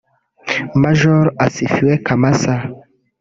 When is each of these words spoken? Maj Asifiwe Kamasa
Maj 0.81 1.01
Asifiwe 1.45 1.93
Kamasa 2.05 2.55